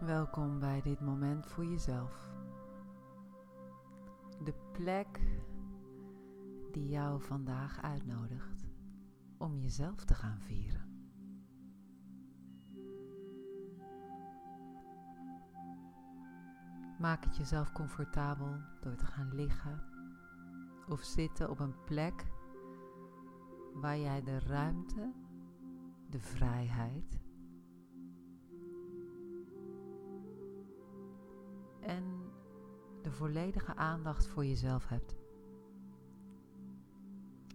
[0.00, 2.28] Welkom bij dit moment voor jezelf.
[4.44, 5.20] De plek
[6.72, 8.66] die jou vandaag uitnodigt
[9.38, 11.10] om jezelf te gaan vieren.
[16.98, 19.82] Maak het jezelf comfortabel door te gaan liggen
[20.88, 22.26] of zitten op een plek
[23.74, 25.12] waar jij de ruimte,
[26.10, 27.26] de vrijheid
[31.88, 32.30] en
[33.02, 35.16] de volledige aandacht voor jezelf hebt.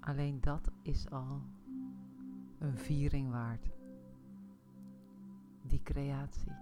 [0.00, 1.42] Alleen dat is al
[2.58, 3.70] een viering waard.
[5.62, 6.52] Die creatie.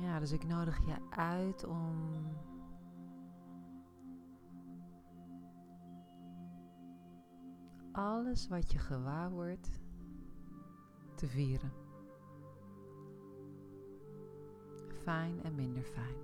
[0.00, 1.94] Ja, dus ik nodig je uit om
[7.92, 9.80] alles wat je gewaar wordt
[11.14, 11.85] te vieren.
[15.06, 16.16] Fijn en minder fijn.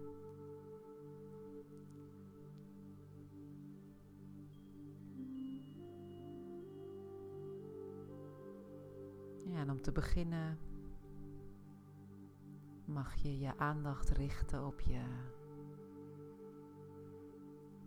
[9.47, 10.58] Ja, en om te beginnen
[12.84, 15.02] mag je je aandacht richten op je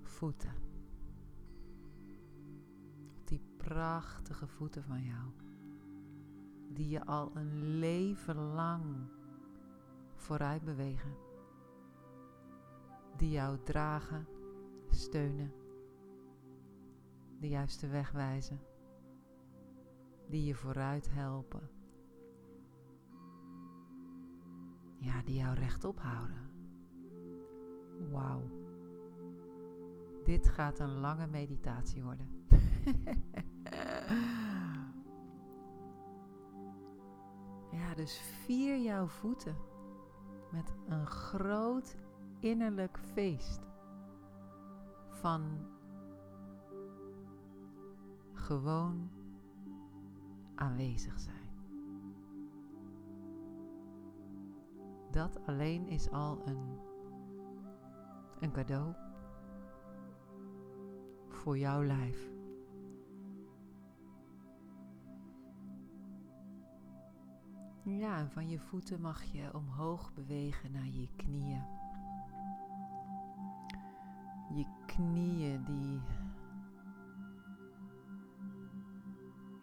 [0.02, 0.54] voeten.
[3.16, 5.32] Op die prachtige voeten van jou.
[6.70, 9.15] Die je al een leven lang
[10.26, 11.16] vooruit bewegen.
[13.18, 14.28] Die jou dragen,
[14.90, 15.54] steunen,
[17.40, 18.60] de juiste weg wijzen.
[20.28, 21.70] Die je vooruit helpen.
[24.98, 26.50] Ja, die jou rechtop houden.
[28.12, 28.42] Wauw.
[30.24, 32.28] Dit gaat een lange meditatie worden.
[37.80, 39.56] ja, dus vier jouw voeten
[40.56, 41.96] met een groot
[42.40, 43.60] innerlijk feest
[45.10, 45.44] van
[48.34, 49.10] gewoon
[50.56, 51.50] aanwezig zijn.
[55.12, 56.80] Dat alleen is al een,
[58.40, 58.94] een cadeau
[61.28, 62.35] voor jouw lijf.
[67.88, 71.64] Ja, en van je voeten mag je omhoog bewegen naar je knieën.
[74.54, 76.02] Je knieën die.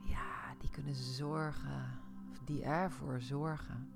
[0.08, 2.00] Ja, die kunnen zorgen,
[2.30, 3.92] of die ervoor zorgen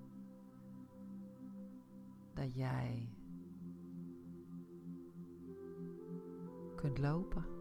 [2.34, 3.08] dat jij
[6.74, 7.55] kunt lopen.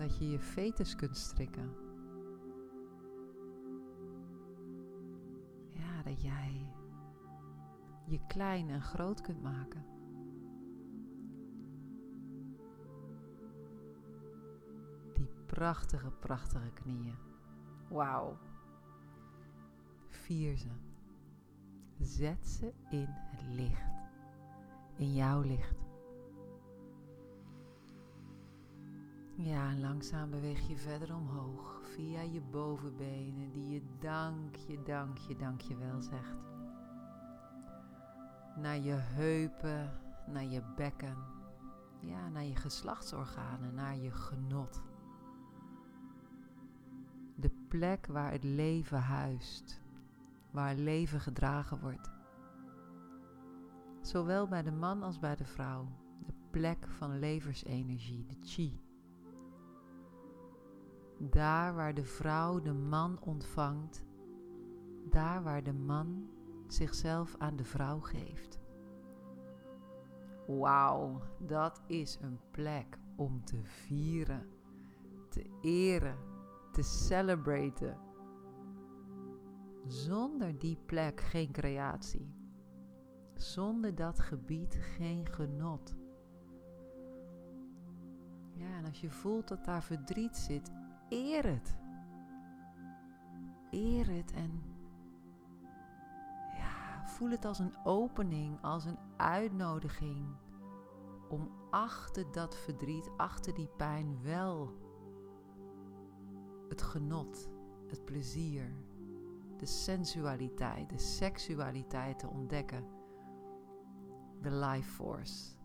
[0.00, 1.74] Dat je je fetus kunt strikken.
[5.72, 6.66] Ja, dat jij
[8.06, 9.84] je klein en groot kunt maken.
[15.14, 17.16] Die prachtige, prachtige knieën.
[17.88, 18.38] Wauw.
[20.08, 20.70] Vier ze.
[21.98, 23.90] Zet ze in het licht.
[24.96, 25.89] In jouw licht.
[29.42, 36.00] Ja, langzaam beweeg je verder omhoog via je bovenbenen die je dankje, dankje, dankje wel
[36.00, 36.36] zegt.
[38.56, 39.92] Naar je heupen,
[40.26, 41.16] naar je bekken,
[42.00, 44.82] ja, naar je geslachtsorganen, naar je genot.
[47.34, 49.82] De plek waar het leven huist,
[50.50, 52.10] waar leven gedragen wordt.
[54.00, 55.88] Zowel bij de man als bij de vrouw,
[56.26, 58.88] de plek van levensenergie, de chi.
[61.22, 64.04] Daar waar de vrouw de man ontvangt,
[65.10, 66.30] daar waar de man
[66.66, 68.60] zichzelf aan de vrouw geeft.
[70.46, 74.48] Wauw, dat is een plek om te vieren,
[75.28, 76.18] te eren,
[76.72, 77.98] te celebraten.
[79.86, 82.34] Zonder die plek geen creatie.
[83.34, 85.96] Zonder dat gebied geen genot.
[88.54, 90.70] Ja, en als je voelt dat daar verdriet zit,
[91.10, 91.78] eer het.
[93.70, 94.62] Eer het en
[96.56, 100.26] ja, voel het als een opening, als een uitnodiging
[101.28, 104.72] om achter dat verdriet, achter die pijn wel
[106.68, 107.48] het genot,
[107.86, 108.72] het plezier,
[109.56, 112.84] de sensualiteit, de seksualiteit te ontdekken.
[114.40, 115.59] De life force.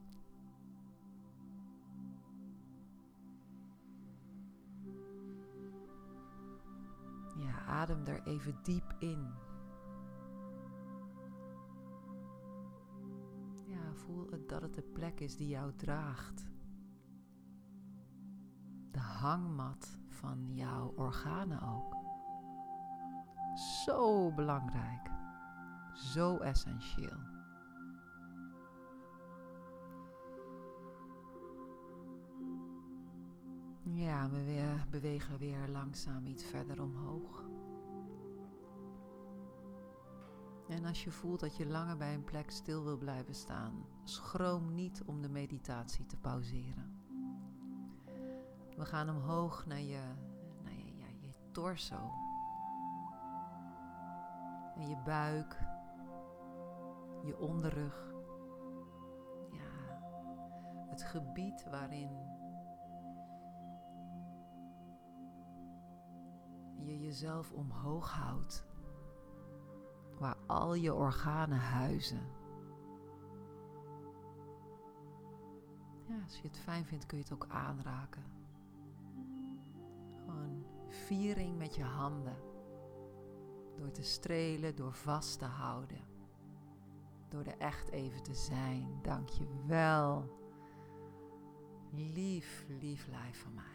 [7.65, 9.33] Adem er even diep in.
[13.67, 16.45] Ja, voel het dat het de plek is die jou draagt.
[18.91, 21.95] De hangmat van jouw organen ook.
[23.85, 25.09] Zo belangrijk.
[25.93, 27.34] Zo essentieel.
[33.95, 37.43] Ja, we bewegen weer langzaam iets verder omhoog.
[40.67, 44.73] En als je voelt dat je langer bij een plek stil wil blijven staan, schroom
[44.73, 46.99] niet om de meditatie te pauzeren.
[48.77, 50.01] We gaan omhoog naar je,
[50.63, 52.11] naar je, ja, je torso.
[54.75, 55.59] En je buik,
[57.25, 58.13] je onderrug.
[59.51, 59.99] Ja,
[60.89, 62.43] het gebied waarin
[66.85, 68.65] je jezelf omhoog houdt,
[70.19, 72.21] waar al je organen huizen.
[76.07, 78.23] Ja, als je het fijn vindt kun je het ook aanraken.
[80.25, 82.37] Gewoon viering met je handen.
[83.75, 86.01] Door te strelen, door vast te houden.
[87.29, 88.99] Door er echt even te zijn.
[89.01, 90.29] Dank je wel.
[91.91, 93.74] Lief, lief lijf van mij.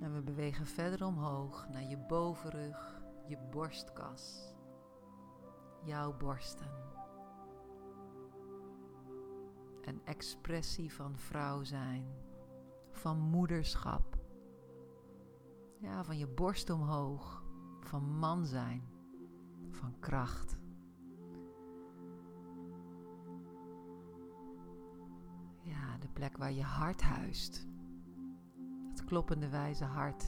[0.00, 4.54] En we bewegen verder omhoog naar je bovenrug, je borstkas,
[5.84, 6.70] jouw borsten.
[9.80, 12.06] Een expressie van vrouw zijn,
[12.90, 14.18] van moederschap.
[15.78, 17.44] Ja, van je borst omhoog,
[17.80, 18.82] van man zijn,
[19.70, 20.56] van kracht.
[25.62, 27.66] Ja, de plek waar je hart huist
[29.06, 30.26] kloppende wijze hart.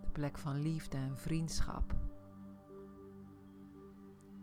[0.00, 1.94] De plek van liefde en vriendschap.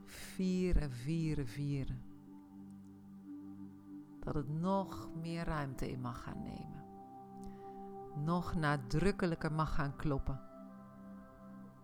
[0.05, 2.01] Vieren, vieren, vieren.
[4.19, 6.83] Dat het nog meer ruimte in mag gaan nemen.
[8.23, 10.41] Nog nadrukkelijker mag gaan kloppen.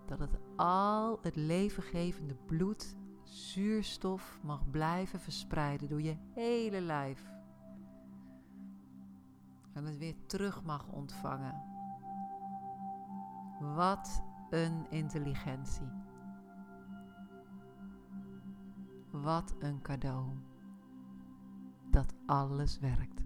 [0.06, 2.95] Dat het al het levengevende bloed
[3.31, 7.31] zuurstof mag blijven verspreiden door je hele lijf.
[9.74, 11.63] En het weer terug mag ontvangen.
[13.60, 15.88] Wat een intelligentie.
[19.12, 20.30] Wat een cadeau.
[21.89, 23.22] Dat alles werkt.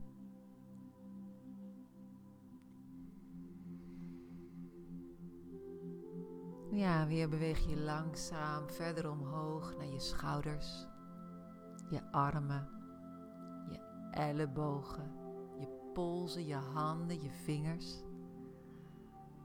[6.75, 10.87] Ja, weer beweeg je langzaam verder omhoog naar je schouders,
[11.89, 12.69] je armen,
[13.69, 13.79] je
[14.11, 15.11] ellebogen,
[15.59, 18.03] je polsen, je handen, je vingers.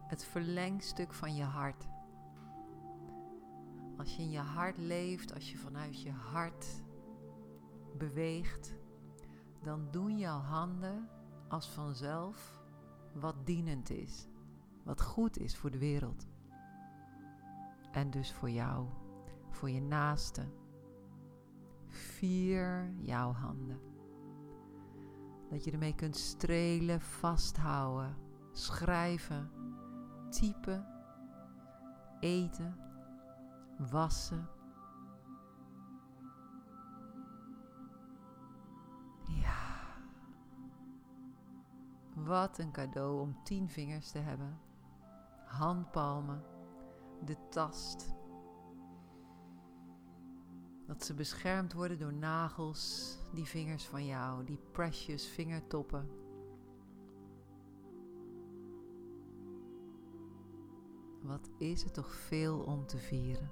[0.07, 1.89] Het verlengstuk van je hart.
[3.97, 6.83] Als je in je hart leeft, als je vanuit je hart
[7.99, 8.75] beweegt,
[9.63, 11.09] dan doen jouw handen
[11.49, 12.63] als vanzelf
[13.13, 14.29] wat dienend is,
[14.85, 16.30] wat goed is voor de wereld.
[17.91, 18.87] En dus voor jou,
[19.51, 20.53] voor je naaste.
[21.87, 23.81] Vier jouw handen.
[25.49, 28.17] Dat je ermee kunt strelen, vasthouden,
[28.53, 29.51] schrijven,
[30.29, 30.87] typen,
[32.21, 32.77] eten,
[33.91, 34.49] wassen.
[39.25, 39.59] Ja.
[42.15, 44.59] Wat een cadeau om tien vingers te hebben.
[45.45, 46.43] Handpalmen
[47.25, 48.15] de tast.
[50.87, 56.09] Dat ze beschermd worden door nagels, die vingers van jou, die precious vingertoppen.
[61.23, 63.51] Wat is er toch veel om te vieren?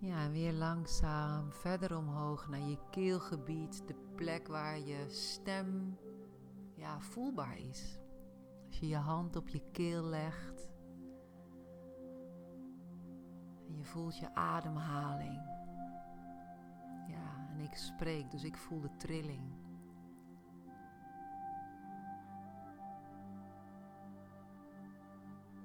[0.00, 5.98] Ja, en weer langzaam verder omhoog naar je keelgebied, de plek waar je stem
[6.74, 7.98] ja, voelbaar is.
[8.68, 10.70] Als je je hand op je keel legt.
[13.66, 15.40] En je voelt je ademhaling.
[17.08, 19.52] Ja, en ik spreek, dus ik voel de trilling.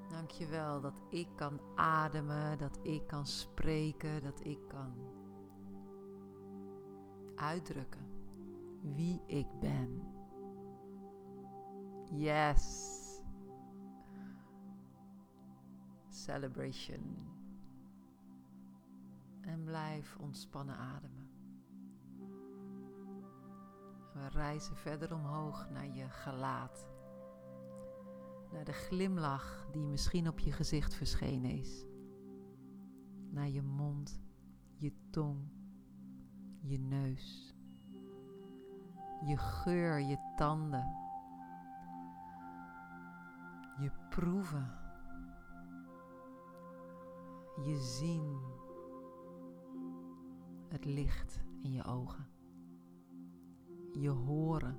[0.10, 4.94] Dank je wel dat ik kan ademen, dat ik kan spreken, dat ik kan
[7.36, 8.08] uitdrukken
[8.82, 10.12] wie ik ben.
[12.15, 12.91] Yes.
[16.10, 17.32] Celebration.
[19.41, 21.29] En blijf ontspannen ademen.
[24.13, 26.88] We reizen verder omhoog naar je gelaat.
[28.51, 31.86] Naar de glimlach die misschien op je gezicht verschenen is.
[33.29, 34.22] Naar je mond,
[34.75, 35.51] je tong,
[36.60, 37.55] je neus.
[39.25, 41.03] Je geur, je tanden.
[44.15, 44.72] Proeven.
[47.65, 48.39] Je zien.
[50.67, 52.27] Het licht in je ogen.
[53.91, 54.77] Je horen.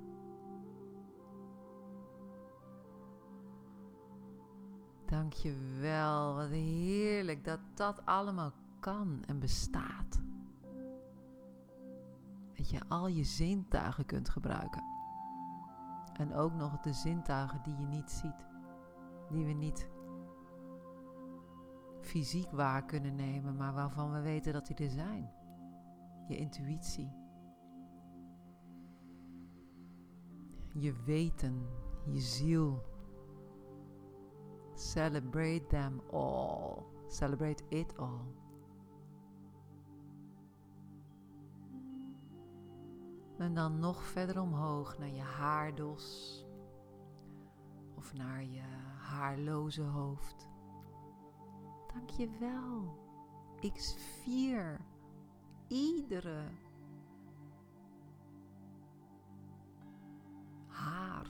[5.05, 10.21] Dank je wel, wat heerlijk dat dat allemaal kan en bestaat.
[12.53, 14.83] Dat je al je zintuigen kunt gebruiken.
[16.13, 18.54] En ook nog de zintuigen die je niet ziet,
[19.29, 19.87] die we niet
[22.01, 25.31] fysiek waar kunnen nemen, maar waarvan we weten dat die er zijn.
[26.27, 27.11] Je intuïtie.
[30.73, 31.67] Je weten,
[32.05, 32.83] je ziel.
[34.73, 36.83] Celebrate them all.
[37.07, 38.33] Celebrate it all.
[43.37, 46.45] En dan nog verder omhoog naar je haardos.
[47.95, 50.47] Of naar je haarloze hoofd.
[51.93, 53.03] Dank je wel.
[53.59, 53.81] Ik
[54.23, 54.79] vier
[55.67, 56.47] iedere
[60.67, 61.27] haar.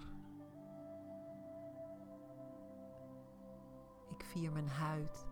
[4.10, 5.28] Ik vier mijn huid.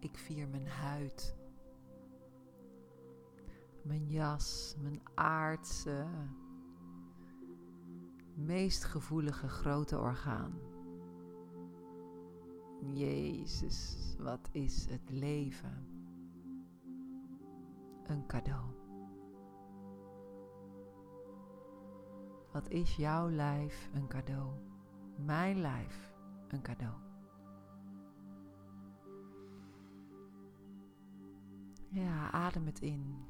[0.00, 1.36] Ik vier mijn huid.
[3.82, 6.06] Mijn jas, mijn aardse,
[8.38, 10.52] meest gevoelige grote orgaan.
[12.80, 15.86] Jezus, wat is het leven?
[18.06, 18.64] Een cadeau.
[22.52, 24.50] Wat is jouw lijf een cadeau?
[25.16, 26.12] Mijn lijf
[26.48, 26.94] een cadeau.
[31.88, 33.26] Ja, adem het in.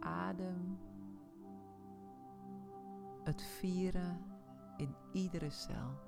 [0.00, 0.78] Adem
[3.28, 4.20] het vieren
[4.76, 6.00] in iedere cel.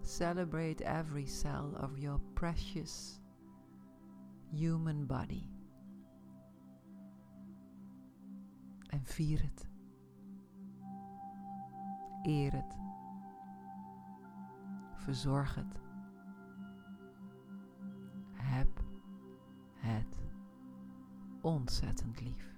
[0.00, 3.20] Celebrate every cell of your precious
[4.50, 5.46] human body.
[8.86, 9.68] En vier het.
[12.22, 12.76] Eer het.
[14.94, 15.80] Verzorg het.
[18.32, 18.84] Heb
[19.74, 20.18] het
[21.40, 22.53] ontzettend lief.